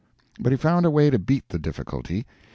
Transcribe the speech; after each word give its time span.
But 0.39 0.51
he 0.51 0.57
found 0.57 0.87
a 0.87 0.89
way 0.89 1.11
to 1.11 1.19
beat 1.19 1.49
the 1.49 1.59
difficulty. 1.59 2.25